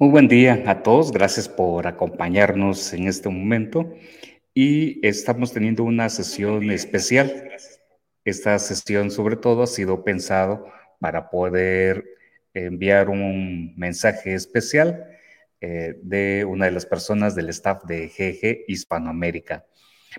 [0.00, 3.92] Muy buen día a todos, gracias por acompañarnos en este momento.
[4.54, 7.50] Y estamos teniendo una sesión especial.
[8.24, 10.66] Esta sesión sobre todo ha sido pensado
[11.00, 12.04] para poder
[12.54, 15.04] enviar un mensaje especial
[15.60, 19.66] eh, de una de las personas del staff de GG Hispanoamérica,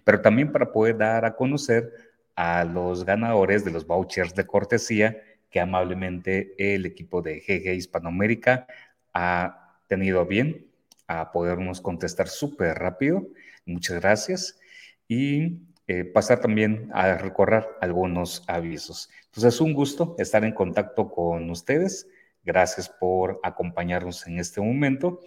[0.04, 1.90] pero también para poder dar a conocer
[2.36, 8.68] a los ganadores de los vouchers de cortesía que amablemente el equipo de GG Hispanoamérica
[9.14, 10.68] ha tenido bien
[11.08, 13.28] a podernos contestar súper rápido.
[13.66, 14.60] Muchas gracias.
[15.08, 19.10] Y eh, pasar también a recorrer algunos avisos.
[19.26, 22.08] Entonces, es un gusto estar en contacto con ustedes.
[22.44, 25.20] Gracias por acompañarnos en este momento.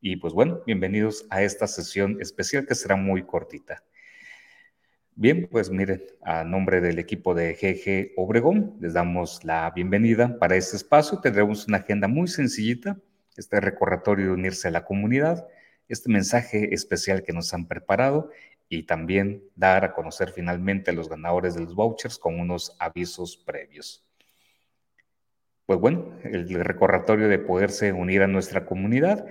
[0.00, 3.84] Y pues bueno, bienvenidos a esta sesión especial que será muy cortita.
[5.14, 10.56] Bien, pues miren, a nombre del equipo de GG Obregón, les damos la bienvenida para
[10.56, 11.20] este espacio.
[11.20, 12.96] Tendremos una agenda muy sencillita
[13.38, 15.46] este recordatorio de unirse a la comunidad,
[15.88, 18.30] este mensaje especial que nos han preparado
[18.68, 23.36] y también dar a conocer finalmente a los ganadores de los vouchers con unos avisos
[23.36, 24.04] previos.
[25.64, 29.26] Pues bueno, el recordatorio de poderse unir a nuestra comunidad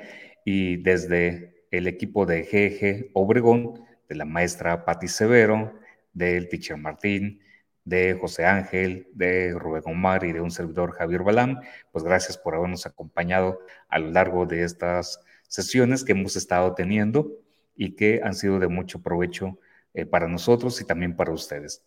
[0.46, 5.74] y desde el equipo de GG Obregón, de la maestra Patti Severo,
[6.14, 7.42] del teacher Martín,
[7.88, 11.62] de José Ángel, de Rubén Omar y de un servidor Javier Balam.
[11.94, 17.32] Pues gracias por habernos acompañado a lo largo de estas sesiones que hemos estado teniendo
[17.78, 19.58] y que han sido de mucho provecho
[19.94, 21.86] eh, para nosotros y también para ustedes.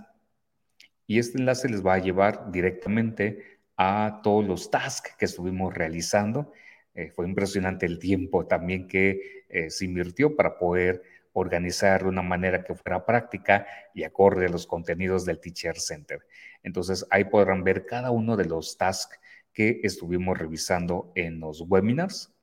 [1.07, 6.51] y este enlace les va a llevar directamente a todos los tasks que estuvimos realizando
[6.97, 12.23] eh, fue impresionante el tiempo también que eh, se invirtió para poder organizar de una
[12.23, 16.25] manera que fuera práctica y acorde a los contenidos del Teacher Center.
[16.63, 19.19] Entonces ahí podrán ver cada uno de los tasks
[19.53, 22.33] que estuvimos revisando en los webinars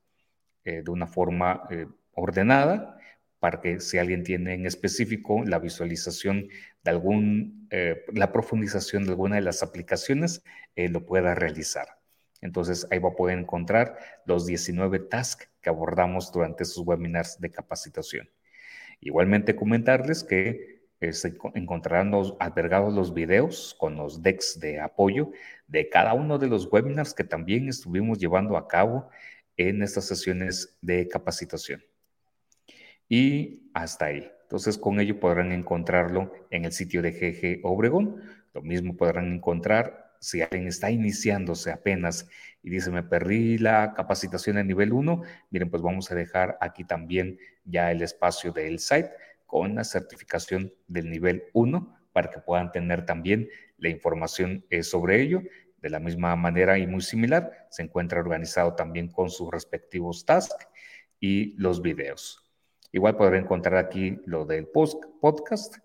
[0.64, 1.69] eh, de una forma
[2.12, 2.97] ordenada
[3.41, 6.47] para que si alguien tiene en específico la visualización
[6.84, 7.69] de algún,
[8.12, 10.44] la profundización de alguna de las aplicaciones,
[10.76, 12.03] lo pueda realizar.
[12.44, 13.97] Entonces ahí va a poder encontrar
[14.27, 18.28] los 19 tasks que abordamos durante esos webinars de capacitación.
[19.00, 25.32] Igualmente comentarles que eh, se encontrarán albergados los videos con los decks de apoyo
[25.66, 29.09] de cada uno de los webinars que también estuvimos llevando a cabo
[29.56, 31.82] en estas sesiones de capacitación.
[33.09, 34.31] Y hasta ahí.
[34.43, 38.20] Entonces, con ello podrán encontrarlo en el sitio de GG Obregón.
[38.52, 42.26] Lo mismo podrán encontrar si alguien está iniciándose apenas
[42.62, 46.85] y dice, me perdí la capacitación de nivel 1, miren, pues vamos a dejar aquí
[46.85, 49.11] también ya el espacio del site
[49.47, 55.21] con la certificación del nivel 1 para que puedan tener también la información eh, sobre
[55.21, 55.43] ello.
[55.76, 60.67] De la misma manera y muy similar, se encuentra organizado también con sus respectivos tasks
[61.21, 62.50] y los videos.
[62.93, 65.76] Igual podrán encontrar aquí lo del podcast,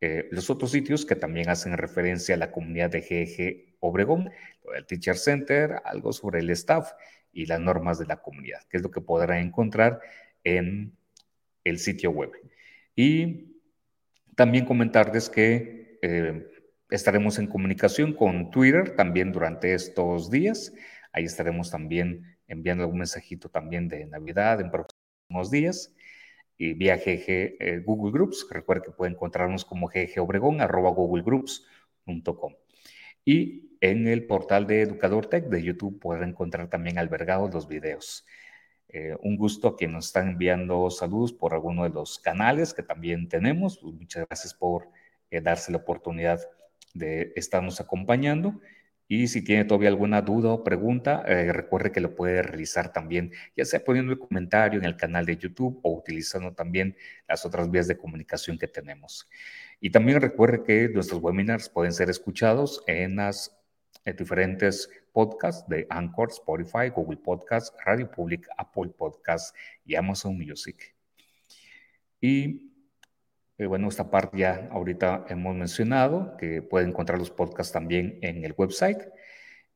[0.00, 4.30] eh, los otros sitios que también hacen referencia a la comunidad de GG Obregón,
[4.76, 6.92] el Teacher Center, algo sobre el staff
[7.32, 10.00] y las normas de la comunidad, que es lo que podrán encontrar
[10.44, 10.96] en
[11.64, 12.32] el sitio web.
[12.96, 13.62] Y
[14.34, 16.46] también comentarles que eh,
[16.90, 20.72] estaremos en comunicación con Twitter también durante estos días.
[21.12, 25.94] Ahí estaremos también enviando algún mensajito también de Navidad en próximos días.
[26.56, 28.46] Y vía GG eh, Google Groups.
[28.50, 32.54] Recuerden que pueden encontrarnos como GG Obregón, arroba googlegroups.com.
[33.24, 38.26] Y en el portal de Educador Tech de YouTube podrán encontrar también albergados los videos.
[38.88, 42.82] Eh, un gusto a quienes nos están enviando saludos por alguno de los canales que
[42.82, 43.78] también tenemos.
[43.78, 44.88] Pues muchas gracias por
[45.30, 46.40] eh, darse la oportunidad
[46.94, 48.60] de estarnos acompañando.
[49.10, 53.32] Y si tiene todavía alguna duda o pregunta, eh, recuerde que lo puede realizar también,
[53.56, 56.94] ya sea poniendo el comentario en el canal de YouTube o utilizando también
[57.26, 59.26] las otras vías de comunicación que tenemos.
[59.80, 63.57] Y también recuerde que nuestros webinars pueden ser escuchados en las
[64.04, 69.52] diferentes podcasts de Anchor, Spotify, Google Podcasts, Radio Public, Apple Podcasts
[69.84, 70.94] y Amazon Music.
[72.20, 72.72] Y
[73.58, 78.44] eh, bueno, esta parte ya ahorita hemos mencionado que puede encontrar los podcasts también en
[78.44, 79.00] el website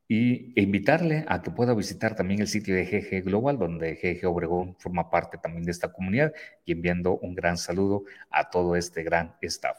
[0.09, 4.27] y e invitarle a que pueda visitar también el sitio de GG Global, donde GG
[4.29, 6.33] Obregón forma parte también de esta comunidad
[6.65, 9.79] y enviando un gran saludo a todo este gran staff.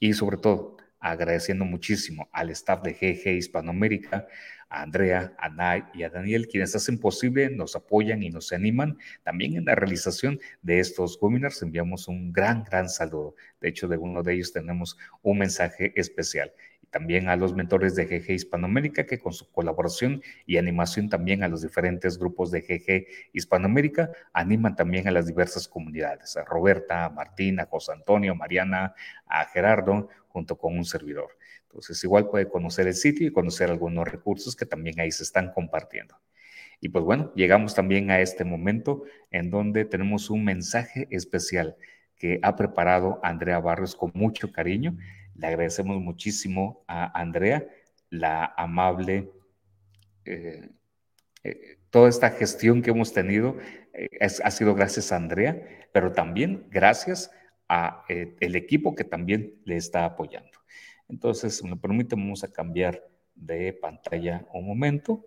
[0.00, 4.28] Y sobre todo, agradeciendo muchísimo al staff de GG Hispanoamérica,
[4.68, 8.96] a Andrea, a Nay y a Daniel, quienes hacen posible, nos apoyan y nos animan
[9.24, 11.60] también en la realización de estos webinars.
[11.60, 13.34] Enviamos un gran, gran saludo.
[13.60, 16.52] De hecho, de uno de ellos tenemos un mensaje especial.
[16.92, 21.48] También a los mentores de GG Hispanoamérica, que con su colaboración y animación también a
[21.48, 27.10] los diferentes grupos de GG Hispanoamérica, animan también a las diversas comunidades, a Roberta, a
[27.10, 28.94] Martina, a José Antonio, Mariana,
[29.26, 31.36] a Gerardo, junto con un servidor.
[31.62, 35.52] Entonces, igual puede conocer el sitio y conocer algunos recursos que también ahí se están
[35.52, 36.16] compartiendo.
[36.80, 41.76] Y pues bueno, llegamos también a este momento en donde tenemos un mensaje especial
[42.16, 44.96] que ha preparado Andrea Barrios con mucho cariño.
[45.34, 47.68] Le agradecemos muchísimo a Andrea
[48.10, 49.30] la amable,
[50.24, 50.68] eh,
[51.44, 53.56] eh, toda esta gestión que hemos tenido
[53.94, 55.62] eh, ha sido gracias a Andrea,
[55.92, 57.30] pero también gracias
[57.74, 60.58] a el equipo que también le está apoyando.
[61.08, 63.02] Entonces, si me permite, vamos a cambiar
[63.34, 65.24] de pantalla un momento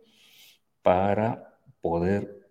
[0.83, 2.47] para poder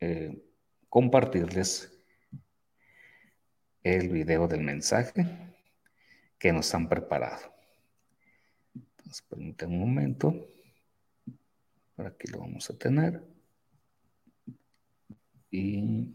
[0.00, 0.42] eh,
[0.88, 1.96] compartirles
[3.84, 5.24] el video del mensaje
[6.36, 7.54] que nos han preparado.
[8.74, 10.48] Entonces, permítanme un momento.
[11.94, 13.22] Por aquí lo vamos a tener.
[15.52, 16.12] Y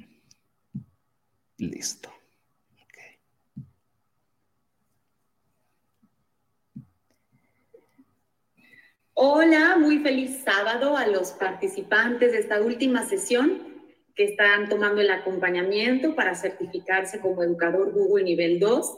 [1.57, 2.18] listo.
[9.21, 13.83] Hola, muy feliz sábado a los participantes de esta última sesión
[14.15, 18.97] que están tomando el acompañamiento para certificarse como educador Google nivel 2.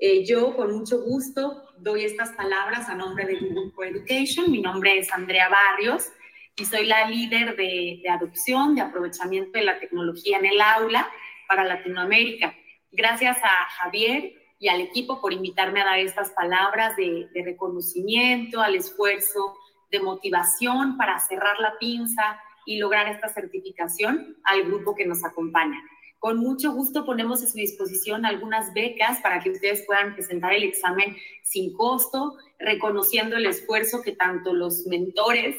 [0.00, 4.50] Eh, yo con mucho gusto doy estas palabras a nombre de Google for Education.
[4.50, 6.08] Mi nombre es Andrea Barrios
[6.56, 11.08] y soy la líder de, de adopción, de aprovechamiento de la tecnología en el aula
[11.46, 12.56] para Latinoamérica.
[12.90, 18.60] Gracias a Javier y al equipo por invitarme a dar estas palabras de, de reconocimiento,
[18.60, 19.56] al esfuerzo
[19.90, 25.82] de motivación para cerrar la pinza y lograr esta certificación al grupo que nos acompaña.
[26.20, 30.64] Con mucho gusto ponemos a su disposición algunas becas para que ustedes puedan presentar el
[30.64, 35.56] examen sin costo, reconociendo el esfuerzo que tanto los mentores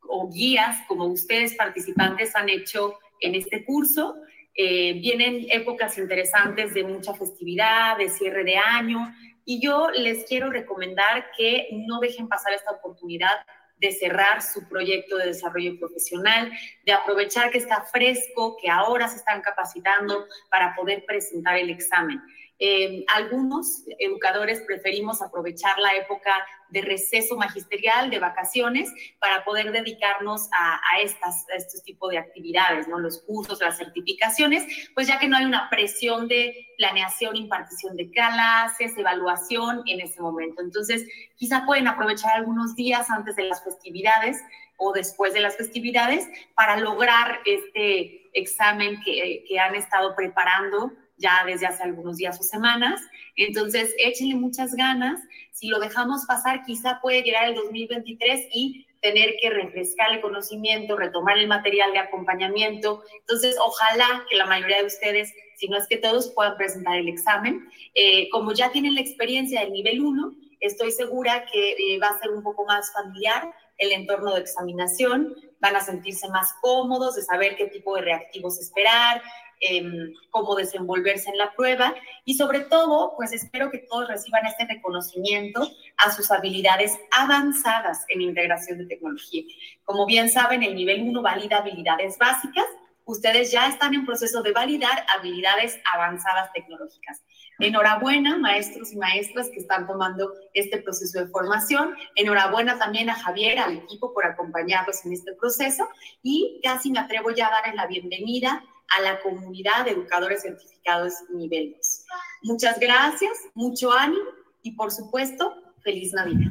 [0.00, 4.16] o guías como ustedes participantes han hecho en este curso.
[4.54, 9.14] Eh, vienen épocas interesantes de mucha festividad, de cierre de año,
[9.44, 13.44] y yo les quiero recomendar que no dejen pasar esta oportunidad
[13.80, 16.52] de cerrar su proyecto de desarrollo profesional,
[16.84, 22.20] de aprovechar que está fresco, que ahora se están capacitando para poder presentar el examen.
[22.62, 26.30] Eh, algunos educadores preferimos aprovechar la época
[26.68, 32.98] de receso magisterial, de vacaciones, para poder dedicarnos a, estas, estos tipos de actividades, ¿no?
[32.98, 38.10] los cursos, las certificaciones, pues ya que no hay una presión de planeación, impartición de
[38.10, 40.60] clases, evaluación en ese momento.
[40.60, 44.38] Entonces, quizá pueden aprovechar algunos días antes de las festividades
[44.76, 51.44] o después de las festividades para lograr este examen que, que han estado preparando ya
[51.46, 53.00] desde hace algunos días o semanas.
[53.36, 55.20] Entonces, échenle muchas ganas.
[55.52, 60.96] Si lo dejamos pasar, quizá puede llegar el 2023 y tener que refrescar el conocimiento,
[60.96, 63.02] retomar el material de acompañamiento.
[63.20, 67.08] Entonces, ojalá que la mayoría de ustedes, si no es que todos, puedan presentar el
[67.08, 67.68] examen.
[67.94, 72.18] Eh, como ya tienen la experiencia del nivel 1, estoy segura que eh, va a
[72.18, 77.22] ser un poco más familiar el entorno de examinación, van a sentirse más cómodos de
[77.22, 79.22] saber qué tipo de reactivos esperar,
[79.62, 84.64] Em, cómo desenvolverse en la prueba y sobre todo, pues espero que todos reciban este
[84.66, 89.42] reconocimiento a sus habilidades avanzadas en integración de tecnología.
[89.84, 92.64] Como bien saben, el nivel 1 valida habilidades básicas.
[93.04, 97.22] Ustedes ya están en proceso de validar habilidades avanzadas tecnológicas.
[97.58, 101.94] Enhorabuena, maestros y maestras que están tomando este proceso de formación.
[102.14, 105.86] Enhorabuena también a Javier, al equipo, por acompañarlos en este proceso.
[106.22, 111.14] Y casi me atrevo ya a darles la bienvenida a la comunidad de educadores certificados
[111.32, 112.04] nivel 2.
[112.42, 114.30] Muchas gracias, mucho ánimo
[114.62, 116.50] y por supuesto, feliz Navidad.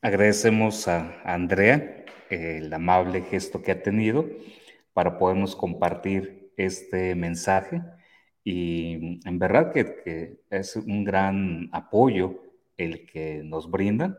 [0.00, 4.28] Agradecemos a Andrea el amable gesto que ha tenido
[4.92, 7.82] para podernos compartir este mensaje
[8.44, 12.47] y en verdad que es un gran apoyo
[12.78, 14.18] el que nos brinda,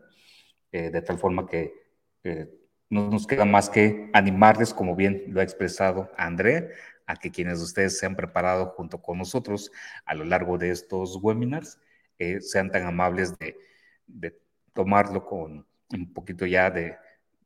[0.70, 1.74] eh, de tal forma que
[2.22, 2.48] eh,
[2.88, 6.68] no nos queda más que animarles, como bien lo ha expresado Andrea,
[7.06, 9.72] a que quienes de ustedes se han preparado junto con nosotros
[10.04, 11.78] a lo largo de estos webinars
[12.18, 13.56] eh, sean tan amables de,
[14.06, 14.38] de
[14.72, 16.96] tomarlo con un poquito ya de,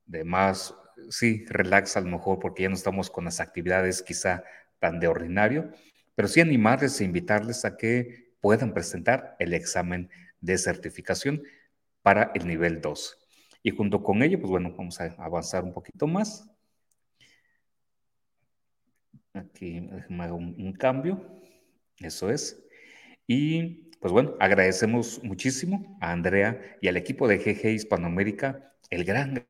[0.07, 0.75] de más,
[1.09, 4.45] sí, relax a lo mejor, porque ya no estamos con las actividades quizá
[4.79, 5.71] tan de ordinario,
[6.15, 10.11] pero sí animarles e invitarles a que puedan presentar el examen
[10.45, 11.43] de certificación
[12.03, 13.19] para el nivel 2.
[13.63, 16.49] Y junto con ello, pues bueno, vamos a avanzar un poquito más.
[19.33, 21.41] Aquí hago un, un cambio.
[21.99, 22.63] Eso es.
[23.27, 29.49] Y pues bueno, agradecemos muchísimo a Andrea y al equipo de GG Hispanoamérica el gran,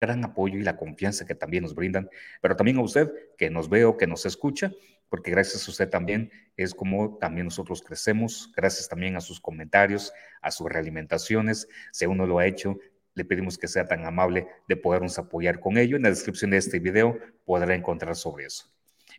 [0.00, 2.08] gran apoyo y la confianza que también nos brindan,
[2.40, 4.70] pero también a usted que nos ve o que nos escucha,
[5.12, 10.10] porque gracias a usted también es como también nosotros crecemos, gracias también a sus comentarios,
[10.40, 12.78] a sus realimentaciones, si uno lo ha hecho,
[13.12, 15.98] le pedimos que sea tan amable de podernos apoyar con ello.
[15.98, 18.72] En la descripción de este video podrá encontrar sobre eso.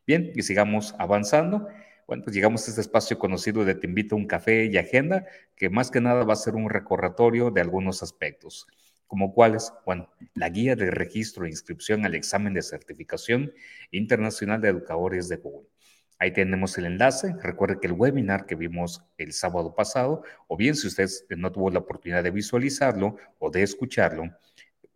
[0.07, 1.67] Bien, y sigamos avanzando.
[2.07, 5.27] Bueno, pues llegamos a este espacio conocido de Te invito a un café y agenda,
[5.55, 8.65] que más que nada va a ser un recordatorio de algunos aspectos,
[9.05, 13.53] como cuáles, bueno, la guía de registro e inscripción al examen de certificación
[13.91, 15.69] internacional de educadores de Google.
[16.20, 17.36] Ahí tenemos el enlace.
[17.41, 21.70] Recuerde que el webinar que vimos el sábado pasado, o bien si usted no tuvo
[21.70, 24.32] la oportunidad de visualizarlo o de escucharlo,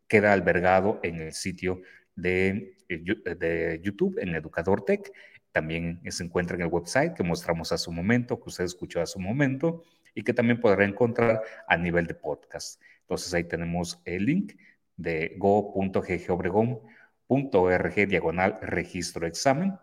[0.08, 1.82] queda albergado en el sitio
[2.16, 5.12] de, eh, de YouTube, en Educador Tech.
[5.52, 9.06] También se encuentra en el website que mostramos a su momento, que usted escuchó a
[9.06, 9.84] su momento
[10.14, 12.82] y que también podrá encontrar a nivel de podcast.
[13.02, 14.54] Entonces ahí tenemos el link
[14.96, 19.74] de go.ggobregón.org diagonal registro examen.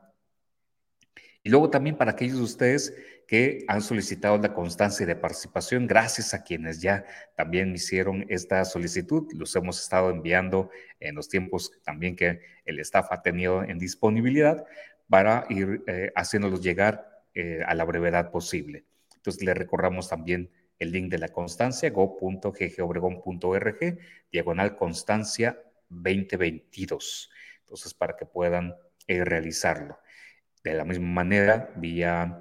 [1.45, 2.95] Y luego también para aquellos de ustedes
[3.29, 7.05] que han solicitado la constancia de participación, gracias a quienes ya
[7.37, 10.71] también hicieron esta solicitud, los hemos estado enviando
[11.01, 14.65] en los tiempos también que el staff ha tenido en disponibilidad
[15.09, 18.87] para ir eh, haciéndolos llegar eh, a la brevedad posible.
[19.15, 23.99] Entonces le recordamos también el link de la constancia, go.ggobregón.org,
[24.33, 25.61] diagonal constancia
[25.91, 27.31] 2022.
[27.61, 28.75] Entonces, para que puedan
[29.07, 29.99] eh, realizarlo.
[30.65, 32.41] De la misma manera, vía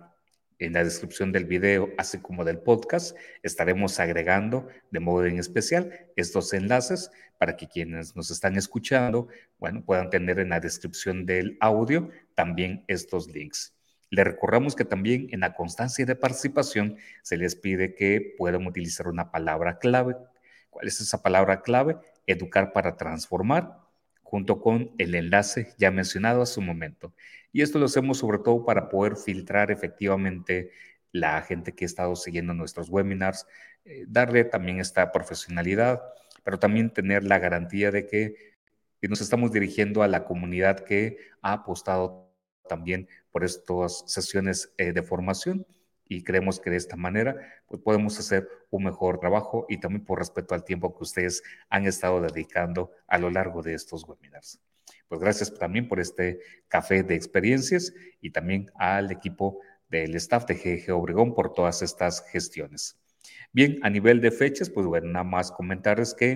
[0.58, 5.92] en la descripción del video, así como del podcast, estaremos agregando de modo en especial
[6.16, 9.28] estos enlaces para que quienes nos están escuchando,
[9.60, 13.76] bueno, puedan tener en la descripción del audio también estos links.
[14.10, 19.10] Le recordamos que también en la constancia de participación se les pide que puedan utilizar
[19.10, 20.16] una palabra clave.
[20.70, 21.98] ¿Cuál es esa palabra clave?
[22.26, 23.83] Educar para transformar,
[24.24, 27.14] junto con el enlace ya mencionado a su momento.
[27.52, 30.72] Y esto lo hacemos sobre todo para poder filtrar efectivamente
[31.12, 33.46] la gente que ha estado siguiendo nuestros webinars,
[33.86, 36.02] eh, darle también esta profesionalidad,
[36.44, 38.36] pero también tener la garantía de que
[39.02, 42.34] nos estamos dirigiendo a la comunidad que ha apostado
[42.68, 45.66] también por estas sesiones eh, de formación
[46.08, 47.36] y creemos que de esta manera
[47.68, 51.86] pues, podemos hacer un mejor trabajo y también por respeto al tiempo que ustedes han
[51.86, 54.60] estado dedicando a lo largo de estos webinars.
[55.08, 60.56] Pues gracias también por este café de experiencias y también al equipo del staff de
[60.56, 63.00] GG Obregón por todas estas gestiones.
[63.52, 66.32] Bien, a nivel de fechas, pues bueno, nada más comentarles que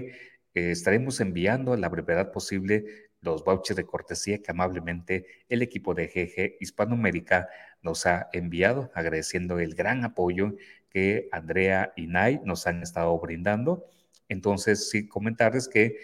[0.53, 5.93] eh, estaremos enviando a la brevedad posible los vouchers de cortesía que amablemente el equipo
[5.93, 7.50] de GG Hispanoamérica
[7.81, 10.55] nos ha enviado, agradeciendo el gran apoyo
[10.89, 13.86] que Andrea y Nay nos han estado brindando.
[14.29, 15.97] Entonces, sí, comentarles que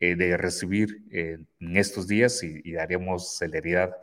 [0.00, 3.96] eh, de recibir eh, en estos días y, daremos celeridad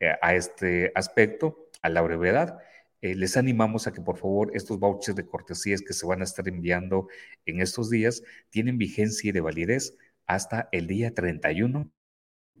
[0.00, 2.58] eh, a este aspecto, a la brevedad.
[3.00, 6.48] les animamos a que por favor estos vouchers de cortesías que se van a estar
[6.48, 7.08] enviando
[7.46, 9.96] en estos días tienen vigencia y de validez
[10.26, 11.90] hasta el día 31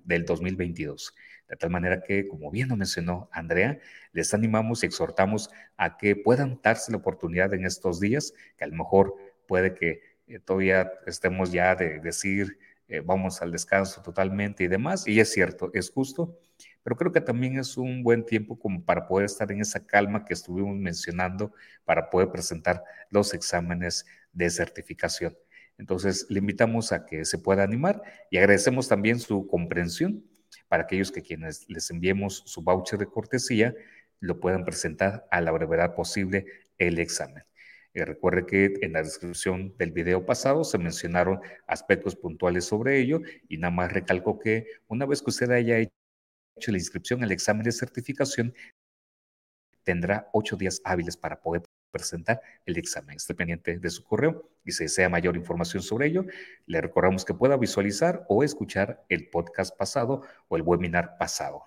[0.08, 1.14] del 2022.
[1.48, 3.78] De tal manera que, como bien lo mencionó Andrea,
[4.12, 8.68] les animamos y exhortamos a que puedan darse la oportunidad en estos días, que a
[8.68, 9.14] lo mejor
[9.46, 10.00] puede que
[10.44, 15.70] todavía estemos ya de decir eh, vamos al descanso totalmente y demás, y es cierto,
[15.74, 16.38] es justo,
[16.82, 20.24] pero creo que también es un buen tiempo como para poder estar en esa calma
[20.24, 21.52] que estuvimos mencionando
[21.84, 25.36] para poder presentar los exámenes de certificación.
[25.78, 30.24] Entonces, le invitamos a que se pueda animar y agradecemos también su comprensión
[30.66, 33.74] para aquellos que quienes les enviemos su voucher de cortesía
[34.20, 36.46] lo puedan presentar a la brevedad posible
[36.78, 37.44] el examen.
[37.94, 43.22] Eh, recuerde que en la descripción del video pasado se mencionaron aspectos puntuales sobre ello
[43.48, 47.62] y nada más recalco que una vez que usted haya hecho la inscripción al examen
[47.62, 48.52] de certificación,
[49.84, 53.16] tendrá ocho días hábiles para poder presentar el examen.
[53.16, 56.26] Esté pendiente de su correo y si desea mayor información sobre ello,
[56.66, 61.64] le recordamos que pueda visualizar o escuchar el podcast pasado o el webinar pasado.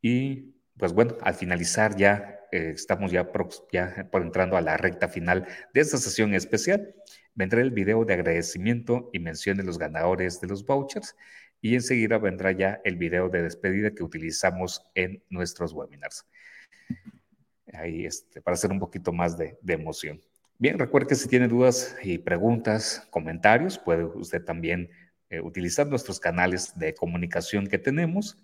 [0.00, 3.30] Y pues bueno, al finalizar ya, eh, estamos ya,
[3.72, 6.94] ya por entrando a la recta final de esta sesión especial,
[7.34, 11.16] vendrá el video de agradecimiento y mención de los ganadores de los vouchers
[11.60, 16.26] y enseguida vendrá ya el video de despedida que utilizamos en nuestros webinars
[17.72, 20.20] ahí este, para hacer un poquito más de, emoción.
[20.58, 24.90] Bien, recuerde que si tiene dudas y preguntas, comentarios, puede usted también
[25.30, 28.38] eh, utilizar nuestros canales de comunicación que tenemos.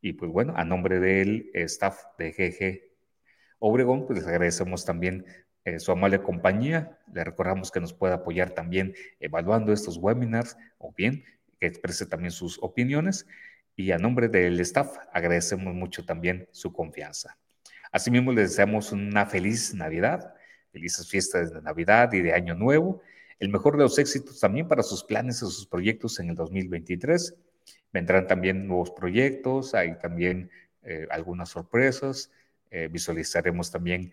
[0.00, 2.94] Y pues bueno, a nombre del staff de GG
[3.58, 5.24] Obregón, pues les agradecemos también
[5.64, 6.98] eh, su amable compañía.
[7.12, 11.24] Le recordamos que nos puede apoyar también evaluando estos webinars o bien
[11.58, 13.26] que exprese también sus opiniones.
[13.74, 17.38] Y a nombre del staff agradecemos mucho también su confianza.
[17.94, 20.34] Asimismo, les deseamos una feliz Navidad,
[20.72, 23.00] felices fiestas de Navidad y de Año Nuevo,
[23.38, 27.36] el mejor de los éxitos también para sus planes y sus proyectos en el 2023.
[27.92, 30.50] Vendrán también nuevos proyectos, hay también
[30.82, 32.32] eh, algunas sorpresas,
[32.72, 34.10] eh, visualizaremos también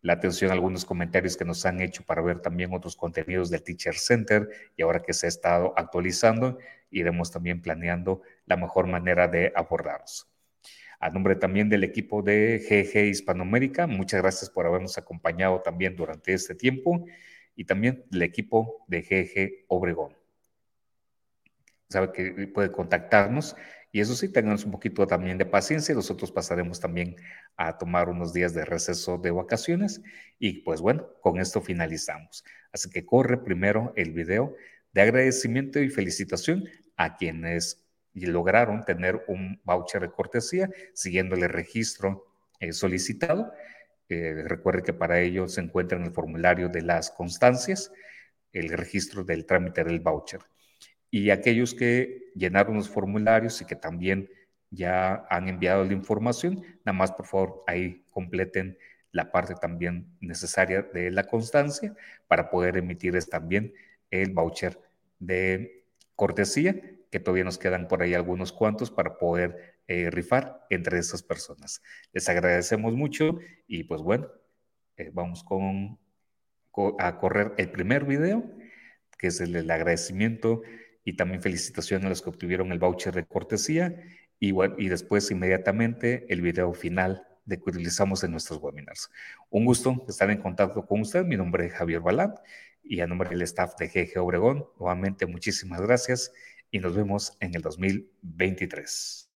[0.00, 3.64] la atención a algunos comentarios que nos han hecho para ver también otros contenidos del
[3.64, 9.26] Teacher Center y ahora que se ha estado actualizando, iremos también planeando la mejor manera
[9.26, 10.28] de abordarlos.
[11.00, 16.32] A nombre también del equipo de GG Hispanoamérica, muchas gracias por habernos acompañado también durante
[16.32, 17.04] este tiempo
[17.56, 20.16] y también del equipo de GG Obregón.
[21.88, 23.56] Sabe que puede contactarnos
[23.94, 25.94] y eso sí, tenganos un poquito también de paciencia.
[25.94, 27.14] Nosotros pasaremos también
[27.56, 30.02] a tomar unos días de receso de vacaciones
[30.40, 32.44] y pues bueno, con esto finalizamos.
[32.72, 34.56] Así que corre primero el video
[34.92, 36.64] de agradecimiento y felicitación
[36.96, 37.83] a quienes
[38.14, 42.26] y lograron tener un voucher de cortesía siguiendo el registro
[42.60, 43.52] eh, solicitado.
[44.08, 47.92] Eh, recuerde que para ello se encuentra en el formulario de las constancias
[48.52, 50.40] el registro del trámite del voucher.
[51.10, 54.30] Y aquellos que llenaron los formularios y que también
[54.70, 58.78] ya han enviado la información, nada más por favor ahí completen
[59.10, 61.94] la parte también necesaria de la constancia
[62.26, 63.72] para poder emitirles también
[64.10, 64.78] el voucher
[65.18, 65.84] de
[66.16, 66.80] cortesía
[67.14, 71.80] que todavía nos quedan por ahí algunos cuantos para poder eh, rifar entre esas personas.
[72.12, 74.26] Les agradecemos mucho y pues bueno,
[74.96, 76.00] eh, vamos con,
[76.98, 78.42] a correr el primer video,
[79.16, 80.62] que es el agradecimiento
[81.04, 83.94] y también felicitación a los que obtuvieron el voucher de cortesía
[84.40, 89.08] y después inmediatamente el video final de que utilizamos en nuestros webinars.
[89.50, 91.24] Un gusto estar en contacto con usted.
[91.24, 92.34] Mi nombre es Javier Balán
[92.82, 96.32] y a nombre del staff de GG Obregón, nuevamente muchísimas gracias
[96.74, 99.33] y nos vemos en el 2023.